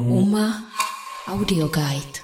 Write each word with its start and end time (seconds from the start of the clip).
UMA 0.00 0.62
Audio 1.28 1.68
Guide. 1.68 2.22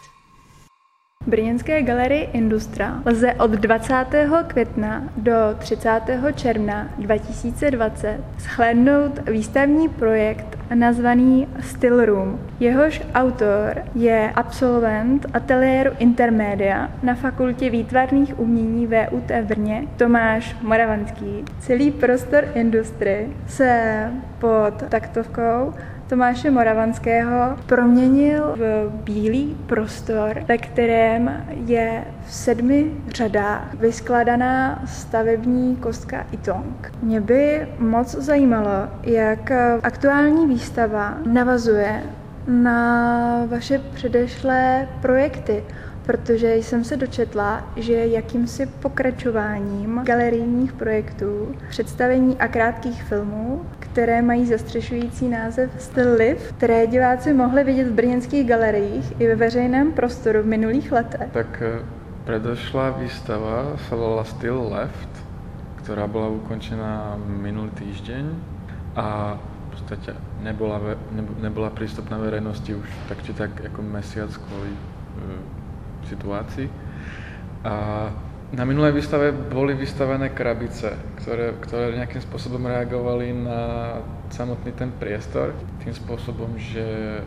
Brněnské 1.26 1.82
galerii 1.82 2.28
Industra 2.32 3.02
lze 3.06 3.34
od 3.34 3.50
20. 3.50 3.94
května 4.46 5.04
do 5.16 5.32
30. 5.58 6.00
června 6.34 6.88
2020 6.98 8.18
shlédnout 8.38 9.28
výstavní 9.28 9.88
projekt 9.88 10.58
nazvaný 10.74 11.48
Still 11.60 12.04
Room. 12.04 12.40
Jehož 12.60 13.02
autor 13.14 13.82
je 13.94 14.32
absolvent 14.34 15.26
ateliéru 15.34 15.90
Intermedia 15.98 16.90
na 17.02 17.14
Fakultě 17.14 17.70
výtvarných 17.70 18.38
umění 18.38 18.86
VUT 18.86 19.30
v 19.42 19.44
Brně 19.44 19.84
Tomáš 19.96 20.56
Moravanský. 20.62 21.44
Celý 21.60 21.90
prostor 21.90 22.44
Industry 22.54 23.28
se 23.46 24.10
pod 24.38 24.74
taktovkou 24.88 25.74
Tomáše 26.08 26.50
Moravanského 26.50 27.56
proměnil 27.66 28.56
v 28.56 28.90
bílý 29.04 29.56
prostor, 29.66 30.42
ve 30.48 30.58
kterém 30.58 31.44
je 31.66 32.04
v 32.26 32.34
sedmi 32.34 32.92
řadách 33.08 33.74
vyskladaná 33.74 34.82
stavební 34.86 35.76
kostka 35.76 36.26
Itong. 36.32 36.92
Mě 37.02 37.20
by 37.20 37.68
moc 37.78 38.14
zajímalo, 38.14 38.88
jak 39.02 39.50
aktuální 39.82 40.46
výstava 40.46 41.18
navazuje 41.26 42.02
na 42.46 43.44
vaše 43.46 43.78
předešlé 43.78 44.88
projekty, 45.02 45.64
protože 46.08 46.54
jsem 46.54 46.84
se 46.84 46.96
dočetla, 46.96 47.72
že 47.76 48.06
jakýmsi 48.06 48.66
pokračováním 48.66 50.00
galerijních 50.04 50.72
projektů, 50.72 51.54
představení 51.68 52.36
a 52.38 52.48
krátkých 52.48 53.02
filmů, 53.02 53.62
které 53.98 54.22
mají 54.22 54.46
zastřešující 54.46 55.28
název 55.28 55.70
Still 55.78 56.14
Live, 56.14 56.40
které 56.54 56.86
diváci 56.86 57.34
mohli 57.34 57.64
vidět 57.64 57.88
v 57.88 57.92
brněnských 57.92 58.48
galeriích 58.48 59.20
i 59.20 59.26
ve 59.26 59.34
veřejném 59.34 59.92
prostoru 59.92 60.42
v 60.42 60.46
minulých 60.46 60.92
letech. 60.92 61.30
Tak 61.32 61.62
eh, 61.62 61.82
predošlá 62.24 62.90
výstava 62.90 63.74
sa 63.90 63.98
volala 63.98 64.22
Still 64.22 64.70
Left, 64.70 65.10
ktorá 65.82 66.06
bola 66.06 66.30
ukončená 66.30 67.18
minulý 67.26 67.74
týždeň 67.74 68.24
a 68.94 69.34
v 69.34 69.66
podstate 69.74 70.14
nebola, 70.46 70.78
nebola 71.42 71.74
prístupná 71.74 72.22
verejnosti 72.22 72.78
už 72.78 72.86
tak 73.10 73.18
či 73.26 73.34
tak 73.34 73.50
ako 73.66 73.82
mesiac 73.82 74.30
kvôli 74.30 74.78
eh, 74.78 75.42
situácii. 76.06 76.70
A 77.66 77.74
na 78.48 78.64
minulej 78.64 78.96
výstave 78.96 79.28
boli 79.28 79.76
vystavené 79.76 80.32
krabice, 80.32 80.96
ktoré, 81.20 81.52
ktoré 81.60 81.92
nejakým 82.00 82.24
spôsobom 82.24 82.64
reagovali 82.64 83.36
na 83.36 83.60
samotný 84.32 84.72
ten 84.72 84.88
priestor, 84.96 85.52
tým 85.84 85.92
spôsobom, 85.92 86.56
že 86.56 86.84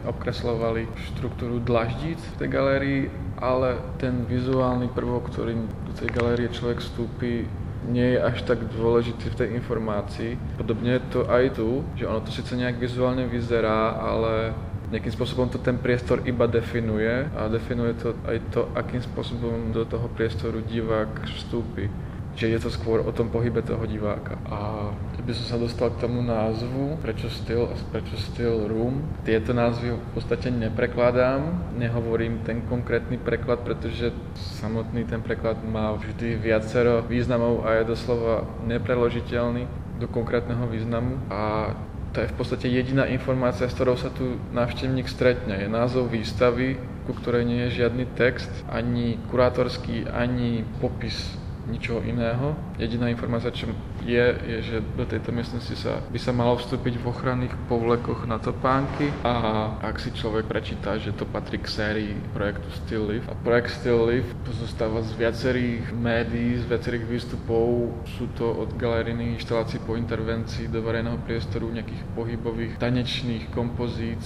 obkreslovali 0.09 0.89
štruktúru 1.13 1.61
dlaždíc 1.61 2.17
v 2.17 2.37
tej 2.41 2.49
galérii, 2.49 3.01
ale 3.37 3.77
ten 4.01 4.25
vizuálny 4.25 4.89
prvok, 4.89 5.29
ktorým 5.29 5.69
do 5.89 5.93
tej 5.93 6.09
galérie 6.09 6.49
človek 6.49 6.81
vstúpi, 6.81 7.45
nie 7.89 8.13
je 8.13 8.19
až 8.21 8.45
tak 8.45 8.61
dôležitý 8.77 9.33
v 9.33 9.37
tej 9.37 9.49
informácii. 9.57 10.37
Podobne 10.57 11.01
je 11.01 11.03
to 11.09 11.21
aj 11.25 11.57
tu, 11.57 11.81
že 11.97 12.05
ono 12.05 12.21
to 12.21 12.29
síce 12.29 12.53
nejak 12.53 12.77
vizuálne 12.77 13.25
vyzerá, 13.25 13.97
ale 13.97 14.53
nejakým 14.91 15.15
spôsobom 15.15 15.47
to 15.47 15.57
ten 15.57 15.79
priestor 15.79 16.19
iba 16.27 16.45
definuje 16.45 17.31
a 17.31 17.47
definuje 17.47 17.95
to 17.95 18.11
aj 18.27 18.37
to, 18.51 18.67
akým 18.75 18.99
spôsobom 18.99 19.71
do 19.71 19.87
toho 19.87 20.11
priestoru 20.11 20.59
divák 20.59 21.31
vstúpi. 21.31 21.87
Že 22.31 22.47
je 22.47 22.59
to 22.63 22.69
skôr 22.71 23.03
o 23.03 23.11
tom 23.11 23.27
pohybe 23.27 23.59
toho 23.59 23.83
diváka. 23.83 24.39
A 24.47 24.91
keby 25.19 25.35
som 25.35 25.45
sa 25.51 25.57
dostal 25.59 25.91
k 25.91 26.07
tomu 26.07 26.23
názvu, 26.23 26.95
prečo 27.03 27.27
Still 27.27 27.67
a 27.67 27.75
prečo 27.91 28.15
Still 28.15 28.71
Room, 28.71 29.03
tieto 29.27 29.51
názvy 29.51 29.99
v 29.99 30.09
podstate 30.15 30.47
neprekladám, 30.47 31.75
nehovorím 31.75 32.39
ten 32.47 32.63
konkrétny 32.63 33.19
preklad, 33.19 33.67
pretože 33.67 34.15
samotný 34.63 35.03
ten 35.11 35.19
preklad 35.19 35.59
má 35.67 35.91
vždy 35.91 36.39
viacero 36.39 37.03
významov 37.03 37.67
a 37.67 37.83
je 37.83 37.91
doslova 37.91 38.47
nepreložiteľný 38.63 39.67
do 39.99 40.07
konkrétneho 40.07 40.71
významu 40.71 41.19
a 41.27 41.75
to 42.11 42.21
je 42.21 42.31
v 42.31 42.35
podstate 42.35 42.67
jediná 42.67 43.07
informácia, 43.07 43.71
s 43.71 43.75
ktorou 43.75 43.95
sa 43.95 44.11
tu 44.11 44.35
návštevník 44.51 45.07
stretne. 45.07 45.55
Je 45.55 45.71
názov 45.71 46.11
výstavy, 46.11 46.75
ku 47.07 47.15
ktorej 47.15 47.47
nie 47.47 47.67
je 47.67 47.83
žiadny 47.83 48.05
text, 48.19 48.51
ani 48.67 49.15
kurátorský, 49.31 50.11
ani 50.11 50.67
popis 50.83 51.15
ničoho 51.71 52.03
iného. 52.03 52.59
Jediná 52.75 53.07
informácia, 53.07 53.55
čo 53.55 53.71
je, 54.05 54.25
je, 54.47 54.57
že 54.61 54.77
do 54.97 55.05
tejto 55.05 55.29
miestnosti 55.31 55.75
sa, 55.77 56.01
by 56.09 56.19
sa 56.19 56.33
malo 56.33 56.57
vstúpiť 56.57 56.97
v 56.97 57.05
ochranných 57.09 57.55
povlekoch 57.69 58.25
na 58.25 58.41
topánky 58.41 59.09
a 59.21 59.33
ak 59.81 60.01
si 60.01 60.09
človek 60.13 60.49
prečíta, 60.49 60.97
že 60.97 61.13
to 61.13 61.25
patrí 61.29 61.61
k 61.61 61.67
sérii 61.69 62.13
projektu 62.33 62.67
Still 62.83 63.05
Live. 63.09 63.25
A 63.29 63.37
projekt 63.37 63.77
Still 63.77 64.09
Live 64.09 64.29
pozostáva 64.45 65.05
z 65.05 65.11
viacerých 65.17 65.93
médií, 65.93 66.57
z 66.61 66.65
viacerých 66.65 67.05
výstupov. 67.05 67.93
Sú 68.17 68.29
to 68.33 68.49
od 68.49 68.73
galerijných 68.77 69.41
inštalácií 69.41 69.81
po 69.83 69.97
intervencii 69.97 70.67
do 70.69 70.81
verejného 70.81 71.21
priestoru 71.23 71.69
nejakých 71.69 72.01
pohybových 72.17 72.77
tanečných 72.81 73.53
kompozíc 73.53 74.21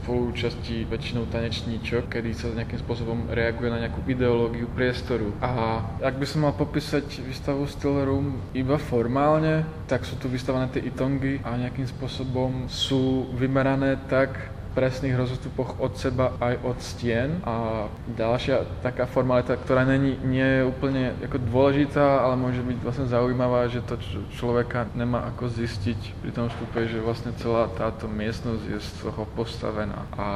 spolúčasti 0.00 0.88
väčšinou 0.88 1.28
tanečníčok, 1.30 2.10
kedy 2.10 2.34
sa 2.34 2.50
nejakým 2.50 2.80
spôsobom 2.82 3.30
reaguje 3.30 3.68
na 3.70 3.84
nejakú 3.84 4.02
ideológiu 4.10 4.66
priestoru. 4.72 5.30
A 5.38 5.84
ak 6.02 6.18
by 6.18 6.26
som 6.26 6.48
mal 6.48 6.56
popísať 6.56 7.22
výstavu 7.22 7.68
Still 7.70 8.00
Room 8.02 8.40
iba 8.56 8.80
formálne, 9.10 9.66
tak 9.90 10.06
sú 10.06 10.14
tu 10.22 10.30
vystavané 10.30 10.70
tie 10.70 10.86
itongy 10.86 11.42
a 11.42 11.58
nejakým 11.58 11.82
spôsobom 11.82 12.70
sú 12.70 13.26
vymerané 13.34 13.98
tak, 14.06 14.38
presných 14.76 15.18
rozostupoch 15.18 15.80
od 15.82 15.96
seba 15.98 16.36
aj 16.38 16.54
od 16.62 16.78
stien. 16.78 17.42
A 17.42 17.86
ďalšia 18.14 18.66
taká 18.84 19.10
formalita, 19.10 19.58
ktorá 19.58 19.82
není, 19.82 20.14
nie 20.22 20.44
je 20.44 20.62
úplne 20.68 21.16
ako 21.24 21.38
dôležitá, 21.42 22.22
ale 22.22 22.38
môže 22.38 22.62
byť 22.62 22.78
vlastne 22.84 23.06
zaujímavá, 23.10 23.66
že 23.66 23.82
to 23.82 23.98
človeka 24.36 24.86
nemá 24.94 25.26
ako 25.34 25.50
zistiť 25.50 26.22
pri 26.22 26.30
tom 26.30 26.46
vstupe, 26.52 26.86
že 26.86 27.02
vlastne 27.02 27.34
celá 27.40 27.66
táto 27.74 28.06
miestnosť 28.06 28.62
je 28.68 28.78
z 28.78 28.90
toho 29.02 29.22
postavená. 29.34 30.06
A... 30.14 30.26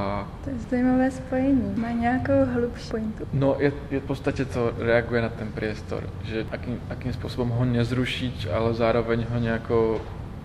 To 0.45 0.51
je 0.51 0.59
zajímavé 0.67 1.13
spojení. 1.13 1.77
Má 1.79 1.95
nejakou 1.95 2.47
hlubšiu 2.49 2.95
pointu. 2.95 3.23
No, 3.35 3.59
je, 3.59 3.75
je 3.91 3.99
v 3.99 4.07
podstate 4.07 4.47
to 4.47 4.71
reaguje 4.79 5.21
na 5.23 5.31
ten 5.31 5.51
priestor, 5.51 6.07
že 6.25 6.47
akým, 6.49 6.79
akým 6.91 7.13
spôsobom 7.13 7.51
ho 7.55 7.65
nezrušiť, 7.67 8.49
ale 8.51 8.71
zároveň 8.75 9.27
ho 9.29 9.37
nejako 9.39 9.77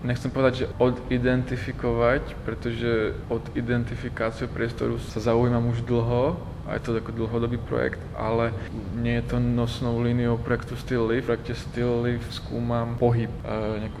nechcem 0.04 0.32
povedať, 0.32 0.64
že 0.64 0.70
odidentifikovať, 0.80 2.22
pretože 2.44 3.12
od 3.28 3.44
identifikáciu 3.52 4.48
priestoru 4.48 4.96
sa 5.00 5.20
zaujímam 5.20 5.68
už 5.68 5.84
dlho, 5.84 6.40
a 6.70 6.78
je 6.78 6.86
to 6.86 6.94
ako 6.94 7.10
dlhodobý 7.10 7.58
projekt, 7.58 7.98
ale 8.14 8.54
nie 8.94 9.18
je 9.18 9.34
to 9.34 9.36
nosnou 9.42 9.98
líniou 9.98 10.38
projektu 10.38 10.78
Still 10.78 11.10
Live. 11.10 11.26
V 11.26 11.34
projekte 11.34 11.58
Still 11.58 12.06
Live 12.06 12.22
skúmam 12.30 12.94
pohyb, 12.94 13.26
e, 13.42 13.82
nejakú 13.82 14.00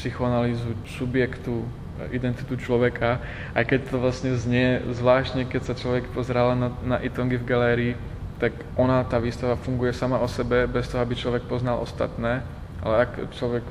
psychoanalýzu 0.00 0.72
subjektu, 0.96 1.60
e, 1.60 2.16
identitu 2.16 2.56
človeka, 2.56 3.20
aj 3.52 3.64
keď 3.68 3.80
to 3.92 3.96
vlastne 4.00 4.32
znie 4.32 4.80
zvláštne, 4.96 5.44
keď 5.44 5.62
sa 5.68 5.74
človek 5.76 6.08
pozerá 6.16 6.56
na, 6.56 6.72
na 6.88 6.96
Itongy 7.04 7.36
v 7.36 7.44
galérii, 7.44 7.92
tak 8.40 8.56
ona, 8.80 9.04
tá 9.04 9.20
výstava 9.20 9.56
funguje 9.60 9.92
sama 9.92 10.16
o 10.16 10.28
sebe, 10.28 10.64
bez 10.64 10.88
toho, 10.88 11.04
aby 11.04 11.16
človek 11.16 11.44
poznal 11.44 11.84
ostatné, 11.84 12.40
ale 12.80 12.94
ak 13.04 13.32
človek 13.36 13.64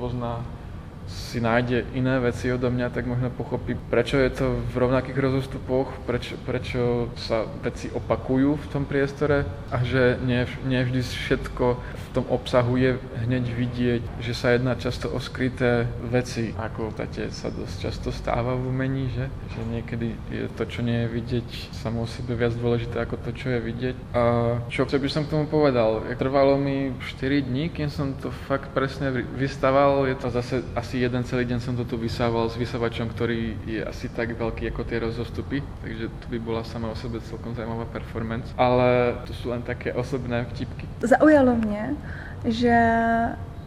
pozná 0.00 0.40
si 1.06 1.40
nájde 1.40 1.84
iné 1.92 2.16
veci 2.20 2.48
odo 2.48 2.70
mňa, 2.70 2.88
tak 2.90 3.04
možno 3.06 3.28
pochopí, 3.28 3.76
prečo 3.76 4.16
je 4.16 4.30
to 4.32 4.46
v 4.72 4.74
rovnakých 4.76 5.18
rozostupoch, 5.18 5.88
prečo, 6.08 6.34
prečo 6.44 7.12
sa 7.20 7.44
veci 7.62 7.92
opakujú 7.92 8.56
v 8.56 8.66
tom 8.70 8.84
priestore 8.88 9.44
a 9.68 9.84
že 9.84 10.16
nie, 10.24 10.46
nie 10.64 10.80
vždy 10.84 11.00
všetko 11.04 11.64
v 11.78 12.06
tom 12.14 12.24
obsahu 12.30 12.78
je 12.78 12.96
hneď 13.26 13.44
vidieť, 13.50 14.02
že 14.22 14.32
sa 14.32 14.54
jedná 14.54 14.78
často 14.78 15.10
o 15.10 15.18
skryté 15.18 15.90
veci, 16.08 16.54
ako 16.54 16.94
tate 16.94 17.28
sa 17.34 17.50
dosť 17.50 17.76
často 17.78 18.08
stáva 18.14 18.54
v 18.54 18.70
umení, 18.70 19.10
že, 19.10 19.26
že 19.54 19.60
niekedy 19.70 20.08
je 20.30 20.46
to, 20.54 20.64
čo 20.64 20.80
nie 20.86 21.04
je 21.04 21.08
vidieť, 21.10 21.48
samo 21.74 22.06
o 22.06 22.08
sebe 22.08 22.38
viac 22.38 22.54
dôležité 22.54 23.02
ako 23.02 23.18
to, 23.18 23.30
čo 23.34 23.46
je 23.54 23.60
vidieť. 23.60 23.96
A 24.14 24.22
čo, 24.70 24.86
čo 24.86 24.98
by 24.98 25.08
som 25.10 25.26
k 25.26 25.32
tomu 25.34 25.50
povedal? 25.50 26.06
Trvalo 26.14 26.54
mi 26.54 26.94
4 27.18 27.50
dní, 27.50 27.68
kým 27.74 27.90
som 27.90 28.14
to 28.14 28.30
fakt 28.46 28.70
presne 28.70 29.10
vystaval, 29.34 30.06
je 30.06 30.16
to 30.16 30.28
zase 30.30 30.62
asi 30.78 30.93
asi 30.94 31.02
jeden 31.02 31.26
celý 31.26 31.42
deň 31.50 31.58
som 31.58 31.74
to 31.74 31.82
tu 31.82 31.98
vysával 31.98 32.46
s 32.46 32.54
vysavačom, 32.54 33.10
ktorý 33.10 33.58
je 33.66 33.82
asi 33.82 34.06
tak 34.06 34.30
veľký 34.38 34.70
ako 34.70 34.86
tie 34.86 35.02
rozostupy, 35.02 35.58
takže 35.82 36.06
to 36.06 36.26
by 36.30 36.38
bola 36.38 36.62
sama 36.62 36.86
o 36.86 36.94
sebe 36.94 37.18
celkom 37.18 37.50
zaujímavá 37.50 37.90
performance, 37.90 38.54
ale 38.54 39.18
to 39.26 39.34
sú 39.34 39.50
len 39.50 39.58
také 39.66 39.90
osobné 39.90 40.46
vtipky. 40.54 40.86
Zaujalo 41.02 41.58
mě, 41.58 41.98
že 42.46 42.78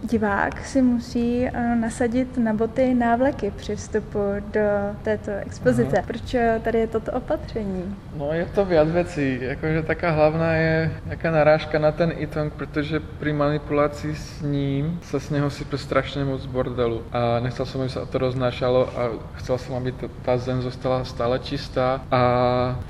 divák 0.04 0.66
si 0.66 0.82
musí 0.82 1.48
eh, 1.48 1.76
nasadit 1.76 2.38
na 2.38 2.54
boty 2.54 2.94
návleky 2.94 3.52
při 3.56 3.76
vstupu 3.76 4.20
do 4.54 4.96
této 5.04 5.32
expozice. 5.32 5.98
Aha. 5.98 6.08
Proč 6.08 6.34
eh, 6.34 6.62
tady 6.64 6.80
je 6.80 6.88
toto 6.88 7.12
opatření? 7.12 7.96
No 8.18 8.34
je 8.34 8.46
to 8.46 8.66
viac 8.66 8.90
vecí. 8.92 9.40
Jakože 9.42 9.84
taká 9.84 10.12
hlavná 10.12 10.54
je 10.54 10.92
nejaká 11.06 11.30
narážka 11.32 11.80
na 11.80 11.92
ten 11.92 12.14
Itong, 12.18 12.54
pretože 12.54 13.00
pri 13.00 13.34
manipulácii 13.34 14.16
s 14.16 14.42
ním 14.42 15.00
sa 15.02 15.20
z 15.20 15.38
neho 15.38 15.50
sype 15.50 15.78
strašne 15.78 16.26
moc 16.26 16.46
bordelu. 16.46 17.04
A 17.12 17.40
nechcel 17.40 17.66
som, 17.66 17.82
aby 17.82 17.90
sa 17.90 18.06
to 18.06 18.18
roznášalo 18.18 18.82
a 18.94 19.02
chcel 19.42 19.58
som, 19.58 19.78
aby 19.78 19.94
tá 20.26 20.38
zem 20.38 20.62
zostala 20.62 21.06
stále 21.06 21.40
čistá. 21.40 22.02
A 22.10 22.22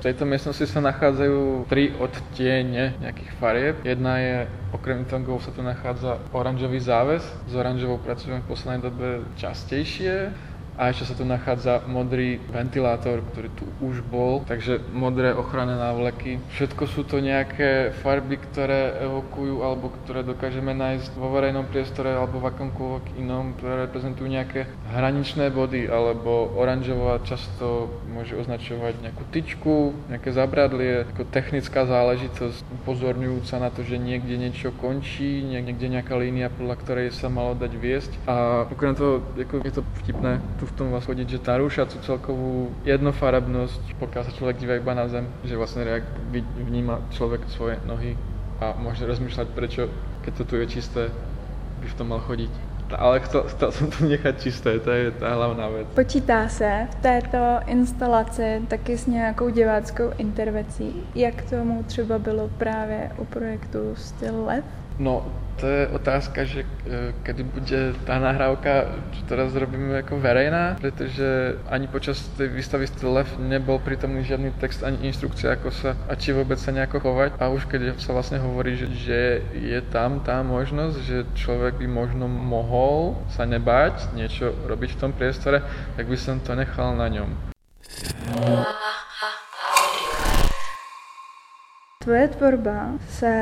tejto 0.04 0.24
miestnosti 0.24 0.64
sa 0.64 0.80
nachádzajú 0.80 1.68
tri 1.68 1.92
odtiene 1.96 2.96
nejakých 3.00 3.30
farieb. 3.36 3.74
Jedna 3.84 4.18
je, 4.18 4.36
okrem 4.72 5.04
Itongov 5.04 5.44
sa 5.44 5.52
tu 5.52 5.60
nachádza 5.64 6.20
oranžový 6.32 6.80
záves. 6.98 7.22
S 7.46 7.54
oranžovou 7.54 8.02
pracujeme 8.02 8.42
v 8.42 8.50
poslednej 8.50 8.82
dobe 8.90 9.08
častejšie 9.38 10.34
a 10.78 10.94
ešte 10.94 11.10
sa 11.10 11.14
tu 11.18 11.26
nachádza 11.26 11.82
modrý 11.90 12.38
ventilátor, 12.54 13.26
ktorý 13.34 13.50
tu 13.58 13.66
už 13.82 14.06
bol, 14.06 14.46
takže 14.46 14.78
modré 14.94 15.34
ochranné 15.34 15.74
návleky. 15.74 16.38
Všetko 16.54 16.86
sú 16.86 17.02
to 17.02 17.18
nejaké 17.18 17.90
farby, 17.98 18.38
ktoré 18.38 19.02
evokujú 19.02 19.66
alebo 19.66 19.90
ktoré 19.90 20.22
dokážeme 20.22 20.70
nájsť 20.70 21.18
vo 21.18 21.34
verejnom 21.34 21.66
priestore 21.66 22.14
alebo 22.14 22.38
v 22.38 22.54
akomkoľvek 22.54 23.04
inom, 23.18 23.58
ktoré 23.58 23.90
reprezentujú 23.90 24.30
nejaké 24.30 24.70
hraničné 24.94 25.50
body 25.50 25.90
alebo 25.90 26.54
oranžová 26.54 27.18
často 27.26 27.90
môže 28.14 28.38
označovať 28.38 29.02
nejakú 29.02 29.26
tyčku, 29.34 29.98
nejaké 30.06 30.30
zabradlie, 30.30 31.10
ako 31.10 31.26
technická 31.26 31.90
záležitosť 31.90 32.62
upozorňujúca 32.82 33.54
na 33.58 33.74
to, 33.74 33.82
že 33.82 33.98
niekde 33.98 34.38
niečo 34.38 34.70
končí, 34.78 35.42
niekde 35.42 35.90
nejaká 35.90 36.14
línia, 36.14 36.54
podľa 36.54 36.76
ktorej 36.78 37.08
sa 37.10 37.26
malo 37.26 37.58
dať 37.58 37.72
viesť. 37.74 38.12
A 38.30 38.62
okrem 38.70 38.94
toho, 38.94 39.26
je 39.34 39.74
to 39.74 39.82
vtipné, 40.06 40.38
tu 40.62 40.67
v 40.68 40.72
tom 40.76 40.92
vás 40.92 41.08
chodiť, 41.08 41.26
že 41.26 41.38
narúša 41.40 41.88
tú 41.88 41.96
celkovú 42.04 42.68
jednofarebnosť, 42.84 43.96
pokiaľ 43.96 44.22
sa 44.28 44.32
človek 44.36 44.60
díva 44.60 44.76
iba 44.76 44.92
na 44.92 45.08
zem, 45.08 45.24
že 45.42 45.56
vlastne 45.56 45.88
reak- 45.88 46.12
vníma 46.60 47.00
človek 47.16 47.48
svoje 47.48 47.80
nohy 47.88 48.14
a 48.60 48.76
môže 48.76 49.08
rozmýšľať, 49.08 49.46
prečo, 49.56 49.88
keď 50.22 50.32
to 50.38 50.44
tu 50.44 50.54
je 50.60 50.66
čisté, 50.68 51.02
by 51.80 51.86
v 51.88 51.96
tom 51.96 52.12
mal 52.12 52.20
chodiť. 52.20 52.50
Ale 52.88 53.20
chcel, 53.20 53.44
chcel 53.52 53.68
som 53.72 53.86
to 53.92 54.08
nechať 54.08 54.34
čisté, 54.40 54.80
to 54.80 54.88
je 54.88 55.12
tá 55.12 55.36
hlavná 55.36 55.68
vec. 55.68 55.86
Počítá 55.92 56.48
se 56.48 56.88
v 56.90 56.94
této 56.94 57.60
instalaci 57.68 58.64
taky 58.68 58.98
s 58.98 59.06
nějakou 59.06 59.50
diváckou 59.50 60.16
intervencí? 60.18 61.04
Jak 61.14 61.42
tomu 61.42 61.82
třeba 61.82 62.18
bylo 62.18 62.48
právě 62.48 63.10
u 63.18 63.24
projektu 63.24 63.78
Still 63.94 64.44
Left? 64.44 64.68
No, 64.98 65.22
to 65.58 65.66
je 65.66 65.90
otázka, 65.90 66.46
že 66.46 66.62
e, 66.62 67.10
kedy 67.26 67.42
bude 67.42 67.80
tá 68.06 68.22
nahrávka, 68.22 68.94
čo 69.14 69.22
teraz 69.26 69.50
robíme 69.54 70.02
ako 70.06 70.22
verejná, 70.22 70.78
pretože 70.78 71.58
ani 71.66 71.90
počas 71.90 72.18
tej 72.38 72.50
výstavy 72.50 72.86
Lev 73.02 73.26
nebol 73.42 73.82
prítomný 73.82 74.22
žiadny 74.22 74.54
text 74.58 74.86
ani 74.86 75.10
inštrukcia, 75.10 75.58
ako 75.58 75.70
sa 75.74 75.98
a 76.06 76.14
či 76.14 76.30
vôbec 76.30 76.58
sa 76.62 76.70
nejako 76.70 77.02
chovať. 77.02 77.30
A 77.42 77.50
už 77.50 77.66
keď 77.66 77.98
sa 77.98 78.14
vlastne 78.14 78.38
hovorí, 78.38 78.78
že, 78.78 78.86
že 78.94 79.20
je 79.54 79.78
tam 79.90 80.22
tá 80.22 80.42
možnosť, 80.46 80.96
že 81.02 81.26
človek 81.34 81.78
by 81.82 81.86
možno 81.90 82.30
mohol 82.30 83.18
sa 83.34 83.42
nebáť 83.42 84.14
niečo 84.14 84.54
robiť 84.66 84.94
v 84.94 85.00
tom 85.02 85.10
priestore, 85.10 85.62
tak 85.98 86.06
by 86.06 86.18
som 86.18 86.38
to 86.38 86.54
nechal 86.54 86.94
na 86.94 87.10
ňom. 87.10 87.30
Tvoje 92.08 92.28
tvorba 92.28 92.88
se 93.08 93.32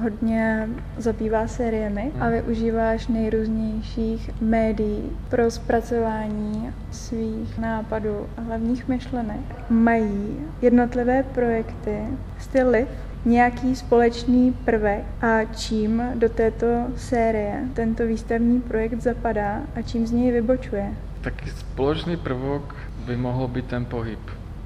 hodně 0.00 0.68
zabývá 0.98 1.46
sériemi 1.46 2.12
a 2.20 2.24
hmm. 2.24 2.32
využíváš 2.32 3.06
nejrůznějších 3.06 4.30
médií 4.40 5.10
pro 5.28 5.50
zpracování 5.50 6.74
svých 6.90 7.58
nápadů 7.58 8.26
a 8.36 8.40
hlavních 8.40 8.88
myšlenek. 8.88 9.70
Mají 9.70 10.36
jednotlivé 10.62 11.22
projekty 11.22 11.98
styl 12.38 12.70
liv 12.70 12.88
nějaký 13.24 13.76
společný 13.76 14.52
prvek 14.52 15.04
a 15.22 15.44
čím 15.44 16.02
do 16.14 16.28
této 16.28 16.66
série 16.96 17.60
tento 17.74 18.06
výstavní 18.06 18.60
projekt 18.60 19.00
zapadá 19.00 19.62
a 19.74 19.82
čím 19.82 20.06
z 20.06 20.12
něj 20.12 20.32
vybočuje? 20.32 20.90
Taký 21.20 21.50
spoločný 21.50 22.16
prvok 22.16 22.74
by 23.06 23.16
mohol 23.16 23.48
byť 23.48 23.64
ten 23.66 23.84
pohyb, 23.86 24.18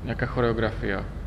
nejaká 0.09 0.25
choreografia 0.25 1.20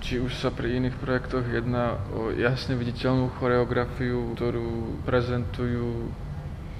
či 0.00 0.16
už 0.18 0.32
sa 0.32 0.48
pri 0.48 0.80
iných 0.80 0.96
projektoch 0.96 1.44
jedná 1.44 2.00
o 2.16 2.32
jasne 2.32 2.74
viditeľnú 2.74 3.36
choreografiu, 3.36 4.32
ktorú 4.34 5.00
prezentujú 5.04 6.08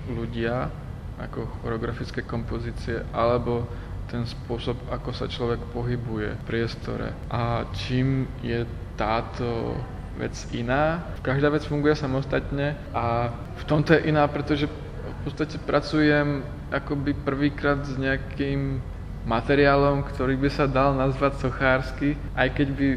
ľudia 0.08 0.72
ako 1.20 1.60
choreografické 1.60 2.24
kompozície, 2.24 3.04
alebo 3.12 3.68
ten 4.08 4.24
spôsob, 4.26 4.74
ako 4.90 5.12
sa 5.12 5.30
človek 5.30 5.60
pohybuje 5.70 6.34
v 6.34 6.46
priestore. 6.48 7.14
A 7.30 7.68
čím 7.76 8.26
je 8.40 8.64
táto 8.96 9.76
vec 10.18 10.34
iná. 10.50 11.14
Každá 11.22 11.52
vec 11.52 11.62
funguje 11.68 11.94
samostatne 11.94 12.74
a 12.90 13.30
v 13.54 13.64
tomto 13.68 13.94
je 13.94 14.10
iná, 14.10 14.26
pretože 14.26 14.66
v 14.66 15.18
podstate 15.22 15.60
pracujem 15.62 16.42
akoby 16.72 17.14
prvýkrát 17.14 17.84
s 17.84 17.94
nejakým 18.00 18.80
materiálom, 19.24 20.00
ktorý 20.08 20.36
by 20.40 20.48
sa 20.48 20.64
dal 20.64 20.96
nazvať 20.96 21.44
sochársky, 21.44 22.16
aj 22.32 22.48
keď 22.56 22.68
by 22.72 22.88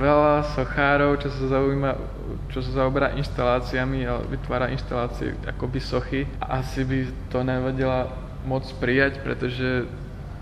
veľa 0.00 0.34
sochárov, 0.56 1.20
čo 1.20 1.28
sa 1.28 1.60
zaujíma, 1.60 1.90
čo 2.48 2.64
sa 2.64 2.84
zaoberá 2.84 3.12
inštaláciami 3.16 4.08
a 4.08 4.24
vytvára 4.24 4.72
inštalácie 4.72 5.36
akoby 5.44 5.80
sochy, 5.84 6.20
asi 6.40 6.80
by 6.84 6.98
to 7.28 7.44
nevedela 7.44 8.08
moc 8.48 8.64
prijať, 8.80 9.20
pretože 9.20 9.84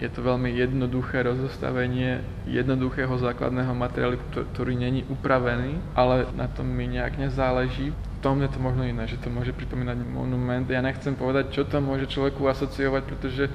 je 0.03 0.11
to 0.11 0.19
veľmi 0.19 0.51
jednoduché 0.51 1.23
rozostavenie 1.23 2.27
jednoduchého 2.51 3.15
základného 3.23 3.71
materiálu, 3.71 4.19
ktorý 4.35 4.75
není 4.75 5.07
upravený, 5.07 5.79
ale 5.95 6.27
na 6.35 6.51
tom 6.51 6.67
mi 6.67 6.91
nejak 6.91 7.23
nezáleží. 7.23 7.95
V 7.95 8.19
tom 8.19 8.43
je 8.43 8.51
to 8.51 8.59
možno 8.59 8.83
iné, 8.83 9.07
že 9.07 9.23
to 9.23 9.31
môže 9.31 9.55
pripomínať 9.55 10.03
monument. 10.03 10.67
Ja 10.67 10.83
nechcem 10.83 11.15
povedať, 11.15 11.55
čo 11.55 11.63
to 11.63 11.79
môže 11.79 12.11
človeku 12.11 12.43
asociovať, 12.51 13.03
pretože 13.07 13.47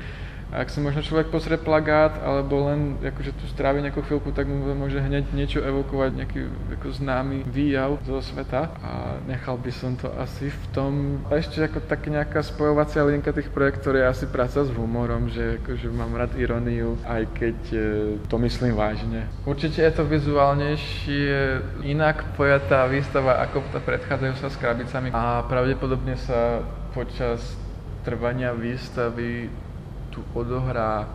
a 0.47 0.63
ak 0.63 0.71
si 0.71 0.79
možno 0.79 1.03
človek 1.03 1.27
pozrie 1.27 1.59
plagát, 1.59 2.23
alebo 2.23 2.71
len 2.71 2.95
akože 3.03 3.35
tu 3.35 3.45
strávi 3.51 3.83
nejakú 3.83 3.99
chvíľku, 4.07 4.31
tak 4.31 4.47
mu 4.47 4.71
môže 4.71 5.03
hneď 5.03 5.35
niečo 5.35 5.59
evokovať, 5.59 6.23
nejaký 6.23 6.39
ako 6.79 6.87
známy 6.95 7.43
výjav 7.43 7.99
zo 8.07 8.23
sveta. 8.23 8.71
A 8.79 9.19
nechal 9.27 9.59
by 9.59 9.71
som 9.75 9.99
to 9.99 10.07
asi 10.15 10.47
v 10.47 10.65
tom, 10.71 10.91
a 11.27 11.35
ešte 11.35 11.59
ako 11.59 11.83
tak 11.83 12.07
nejaká 12.07 12.39
spojovacia 12.39 13.03
linka 13.03 13.35
tých 13.35 13.51
projektov 13.51 13.99
je 13.99 14.07
asi 14.07 14.25
práca 14.31 14.63
s 14.63 14.71
humorom, 14.71 15.27
že 15.27 15.59
akože 15.59 15.87
mám 15.91 16.15
rád 16.15 16.39
ironiu, 16.39 16.95
aj 17.03 17.27
keď 17.35 17.59
e, 17.75 17.79
to 18.31 18.35
myslím 18.39 18.71
vážne. 18.71 19.27
Určite 19.43 19.83
je 19.83 19.91
to 19.91 20.07
vizuálnejšie, 20.07 21.35
inak 21.83 22.23
pojatá 22.39 22.87
výstava 22.87 23.43
ako 23.43 23.67
tá 23.75 23.83
predchádzajúca 23.83 24.47
s 24.47 24.57
krabicami 24.57 25.07
a 25.11 25.43
pravdepodobne 25.43 26.15
sa 26.15 26.63
počas 26.95 27.43
trvania 28.07 28.55
výstavy 28.55 29.51
tu 30.17 30.25
odohrá 30.33 31.05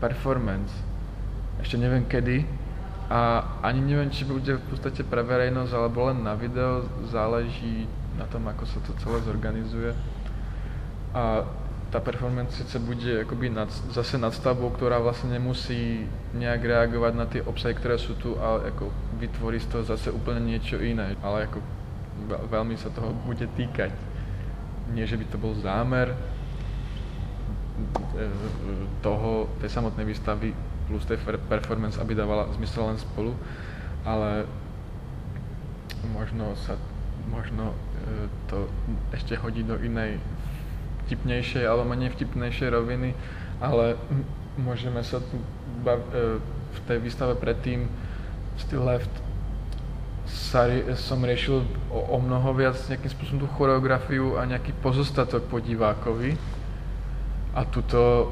performance. 0.00 0.72
Ešte 1.60 1.76
neviem 1.76 2.08
kedy 2.08 2.48
a 3.12 3.44
ani 3.60 3.84
neviem, 3.84 4.08
či 4.08 4.24
bude 4.24 4.56
v 4.56 4.64
podstate 4.72 5.04
pre 5.04 5.20
verejnosť 5.20 5.72
alebo 5.76 6.08
len 6.08 6.24
na 6.24 6.32
video, 6.32 6.88
záleží 7.12 7.84
na 8.16 8.24
tom, 8.24 8.48
ako 8.48 8.64
sa 8.64 8.80
to 8.80 8.96
celé 9.04 9.20
zorganizuje. 9.28 9.92
A 11.12 11.44
tá 11.92 12.00
performance 12.02 12.58
sice 12.58 12.82
bude 12.82 13.22
akoby 13.22 13.52
nad, 13.52 13.70
zase 13.94 14.18
nadstavbou, 14.18 14.74
ktorá 14.74 14.98
vlastne 14.98 15.38
nemusí 15.38 16.08
nejak 16.34 16.66
reagovať 16.66 17.12
na 17.14 17.26
tie 17.30 17.44
obsahy, 17.46 17.78
ktoré 17.78 17.94
sú 17.94 18.18
tu, 18.18 18.34
ale 18.42 18.74
ako 18.74 18.90
vytvorí 19.22 19.62
z 19.62 19.68
toho 19.70 19.84
zase 19.86 20.10
úplne 20.10 20.42
niečo 20.42 20.82
iné. 20.82 21.14
Ale 21.22 21.46
ako 21.46 21.62
veľmi 22.50 22.74
sa 22.74 22.90
toho 22.90 23.14
bude 23.22 23.46
týkať. 23.54 23.94
Nie, 24.90 25.06
že 25.06 25.14
by 25.14 25.24
to 25.30 25.38
bol 25.38 25.54
zámer, 25.62 26.10
toho, 29.04 29.50
tej 29.60 29.70
samotnej 29.70 30.08
výstavy 30.08 30.56
plus 30.88 31.04
tej 31.04 31.20
performance, 31.50 32.00
aby 32.00 32.14
dávala 32.14 32.48
zmysel 32.56 32.88
len 32.88 32.98
spolu, 32.98 33.34
ale 34.06 34.46
možno 36.14 36.54
sa 36.62 36.78
možno 37.26 37.74
e, 37.74 37.76
to 38.46 38.70
ešte 39.10 39.34
hodí 39.42 39.66
do 39.66 39.74
inej 39.82 40.22
vtipnejšej 41.06 41.66
alebo 41.66 41.90
menej 41.90 42.14
vtipnejšej 42.14 42.68
roviny, 42.70 43.18
ale 43.58 43.98
môžeme 44.54 45.02
sa 45.02 45.18
tu 45.18 45.42
bav- 45.82 46.06
e, 46.14 46.38
v 46.40 46.78
tej 46.86 46.98
výstave 47.02 47.34
predtým 47.34 47.90
Still 48.56 48.86
Left 48.86 49.10
sa, 50.26 50.70
som 50.94 51.22
riešil 51.22 51.66
o, 51.90 51.98
o 52.14 52.18
mnoho 52.22 52.54
viac 52.54 52.78
nejakým 52.86 53.10
spôsobom 53.10 53.40
tú 53.42 53.48
choreografiu 53.58 54.38
a 54.38 54.46
nejaký 54.46 54.70
pozostatok 54.78 55.50
po 55.50 55.58
divákovi 55.58 56.55
a 57.56 57.64
tuto 57.64 58.28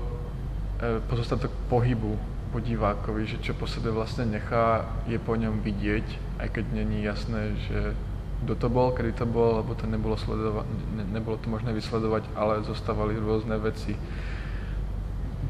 e, 0.76 1.00
pozostatok 1.08 1.48
pohybu 1.72 2.12
po 2.52 2.60
divákovi, 2.60 3.24
že 3.24 3.40
čo 3.40 3.56
po 3.56 3.64
sebe 3.64 3.88
vlastne 3.88 4.28
nechá, 4.28 4.84
je 5.08 5.16
po 5.16 5.34
ňom 5.34 5.64
vidieť, 5.64 6.06
aj 6.44 6.48
keď 6.52 6.64
není 6.76 7.02
jasné, 7.02 7.56
že 7.66 7.96
kto 8.44 8.54
to 8.60 8.68
bol, 8.68 8.92
kedy 8.92 9.16
to 9.16 9.24
bol, 9.24 9.64
lebo 9.64 9.72
to 9.72 9.88
nebolo, 9.88 10.20
sledova- 10.20 10.68
ne, 10.68 11.08
nebolo 11.08 11.40
to 11.40 11.48
možné 11.48 11.72
vysledovať, 11.72 12.28
ale 12.36 12.60
zostávali 12.68 13.16
rôzne 13.16 13.56
veci. 13.56 13.96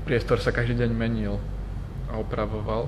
Priestor 0.07 0.39
sa 0.39 0.55
každý 0.55 0.79
deň 0.79 0.91
menil 0.95 1.43
a 2.07 2.23
opravoval. 2.23 2.87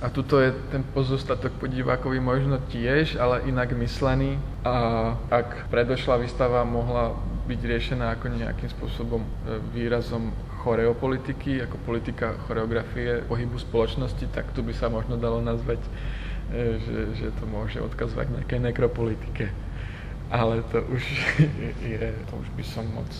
A 0.00 0.08
tuto 0.08 0.40
je 0.40 0.56
ten 0.72 0.80
pozostatok 0.80 1.52
po 1.60 1.68
divákovi 1.68 2.16
možno 2.24 2.56
tiež, 2.72 3.20
ale 3.20 3.44
inak 3.44 3.76
myslený. 3.76 4.40
A 4.64 5.12
ak 5.28 5.68
predošla 5.68 6.24
výstava 6.24 6.64
mohla 6.64 7.12
byť 7.50 7.60
riešená 7.66 8.14
ako 8.14 8.30
nejakým 8.30 8.70
spôsobom 8.70 9.26
e, 9.26 9.30
výrazom 9.74 10.30
choreopolitiky, 10.62 11.58
ako 11.66 11.82
politika 11.82 12.38
choreografie 12.46 13.26
pohybu 13.26 13.58
spoločnosti, 13.58 14.22
tak 14.30 14.54
tu 14.54 14.62
by 14.62 14.70
sa 14.70 14.86
možno 14.86 15.18
dalo 15.18 15.42
nazvať, 15.42 15.82
e, 16.54 16.78
že, 16.78 16.98
že 17.18 17.26
to 17.34 17.44
môže 17.50 17.82
odkazovať 17.82 18.30
nejakej 18.38 18.60
nekropolitike. 18.70 19.50
Ale 20.30 20.62
to 20.70 20.86
už 20.94 21.02
je, 21.90 22.14
to 22.30 22.32
už 22.38 22.48
by 22.54 22.62
som 22.62 22.86
moc 22.94 23.10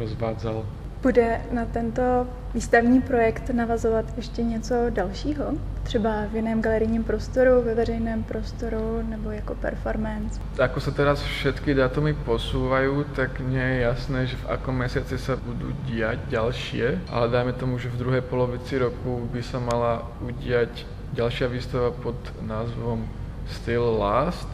rozvádzal. 0.00 0.64
Bude 1.04 1.40
na 1.52 1.64
tento 1.64 2.26
výstavní 2.54 3.00
projekt 3.00 3.50
navazovat 3.50 4.04
ještě 4.16 4.42
něco 4.42 4.74
dalšího? 4.90 5.44
Třeba 5.82 6.10
v 6.32 6.36
jiném 6.36 6.62
galerijním 6.62 7.04
prostoru, 7.04 7.62
ve 7.62 7.74
veřejném 7.74 8.22
prostoru 8.22 9.02
nebo 9.08 9.30
jako 9.30 9.54
performance? 9.54 10.40
Ako 10.56 10.80
sa 10.80 10.96
teraz 10.96 11.20
všetky 11.20 11.76
dátumy 11.76 12.16
posúvajú, 12.24 13.04
tak 13.12 13.36
nie 13.44 13.60
je 13.60 13.78
jasné, 13.84 14.20
že 14.32 14.40
v 14.40 14.48
akom 14.48 14.80
mesiaci 14.80 15.20
sa 15.20 15.36
budú 15.36 15.76
diať 15.84 16.24
ďalšie, 16.32 17.12
ale 17.12 17.28
dajme 17.28 17.52
tomu, 17.52 17.76
že 17.76 17.92
v 17.92 18.00
druhej 18.00 18.24
polovici 18.24 18.80
roku 18.80 19.28
by 19.28 19.44
sa 19.44 19.60
mala 19.60 20.08
udiať 20.24 20.88
ďalšia 21.12 21.52
výstava 21.52 21.92
pod 21.92 22.16
názvom 22.40 23.04
Still 23.52 24.00
Last 24.00 24.48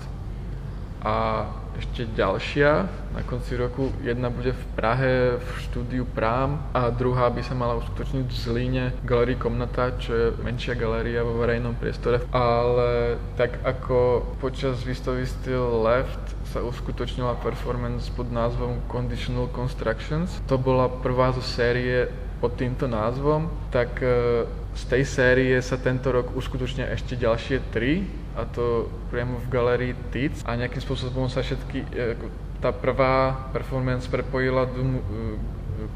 a 1.07 1.47
ešte 1.81 2.05
ďalšia 2.13 2.71
na 3.17 3.25
konci 3.25 3.57
roku. 3.57 3.89
Jedna 4.05 4.29
bude 4.29 4.53
v 4.53 4.65
Prahe 4.77 5.41
v 5.41 5.49
štúdiu 5.65 6.05
Prám 6.05 6.61
a 6.77 6.93
druhá 6.93 7.33
by 7.33 7.41
sa 7.41 7.57
mala 7.57 7.81
uskutočniť 7.81 8.25
v 8.29 8.37
Zlíne 8.37 8.85
Galerii 9.01 9.41
Komnata, 9.41 9.97
čo 9.97 10.13
je 10.13 10.27
menšia 10.45 10.77
galéria 10.77 11.25
vo 11.25 11.41
verejnom 11.41 11.75
priestore. 11.81 12.21
Ale 12.31 13.17
tak 13.41 13.65
ako 13.65 14.29
počas 14.39 14.85
výstavy 14.85 15.25
Still 15.25 15.81
Left 15.81 16.21
sa 16.53 16.61
uskutočnila 16.61 17.41
performance 17.41 18.13
pod 18.13 18.29
názvom 18.29 18.85
Conditional 18.91 19.49
Constructions. 19.55 20.29
To 20.51 20.61
bola 20.61 20.91
prvá 20.91 21.33
zo 21.33 21.41
série 21.41 22.11
pod 22.41 22.57
týmto 22.57 22.89
názvom, 22.89 23.53
tak 23.69 24.01
e, 24.01 24.49
z 24.75 24.83
tej 24.87 25.03
série 25.03 25.59
sa 25.59 25.75
tento 25.77 26.15
rok 26.15 26.31
uskutočnia 26.39 26.87
ešte 26.95 27.19
ďalšie 27.19 27.75
tri 27.75 28.07
a 28.39 28.47
to 28.47 28.87
priamo 29.11 29.43
v 29.43 29.47
galerii 29.51 29.95
TIC 30.15 30.47
a 30.47 30.55
nejakým 30.55 30.79
spôsobom 30.79 31.27
sa 31.27 31.43
všetky, 31.43 31.79
e, 31.91 32.15
tá 32.63 32.71
prvá 32.71 33.51
performance 33.51 34.07
prepojila 34.07 34.71
domu, 34.71 35.03
e, 35.03 35.07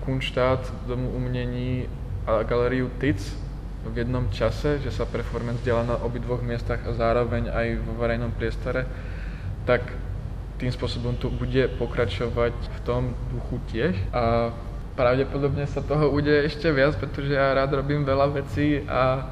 Kunštát, 0.03 0.65
domu 0.91 1.13
umení 1.15 1.87
a 2.27 2.43
galériu 2.43 2.91
TIC 2.99 3.21
v 3.85 3.95
jednom 4.01 4.27
čase, 4.33 4.81
že 4.81 4.91
sa 4.91 5.05
performance 5.05 5.61
diela 5.61 5.85
na 5.85 6.01
obidvoch 6.01 6.41
miestach 6.41 6.81
a 6.89 6.97
zároveň 6.97 7.53
aj 7.53 7.67
vo 7.85 7.93
verejnom 8.01 8.33
priestore, 8.33 8.89
tak 9.69 9.85
tým 10.57 10.73
spôsobom 10.73 11.15
tu 11.21 11.29
bude 11.29 11.69
pokračovať 11.77 12.55
v 12.57 12.79
tom 12.89 13.13
duchu 13.29 13.61
tiež. 13.69 13.95
A 14.17 14.55
pravdepodobne 14.95 15.67
sa 15.67 15.83
toho 15.83 16.11
udeje 16.11 16.49
ešte 16.51 16.71
viac, 16.71 16.95
pretože 16.97 17.35
ja 17.35 17.55
rád 17.55 17.75
robím 17.83 18.07
veľa 18.07 18.31
vecí 18.31 18.83
a 18.87 19.27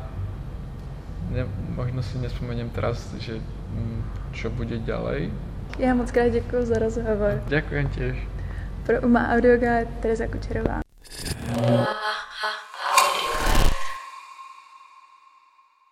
ne, 1.31 1.47
možno 1.79 2.03
si 2.03 2.19
nespomeniem 2.19 2.69
teraz, 2.75 2.99
že 3.23 3.39
mm, 3.39 4.01
čo 4.35 4.51
bude 4.51 4.79
ďalej. 4.83 5.31
Já 5.79 5.95
moc 5.95 6.11
krát 6.13 6.29
děkuji 6.29 6.67
za 6.67 6.79
rozhovor. 6.79 7.41
Ďakujem 7.49 7.89
tiež. 7.89 8.17
Pro 8.87 9.01
UMA 9.01 9.29
Audioga 9.29 9.89
Teresa 10.01 10.27
Kučerová. 10.27 10.82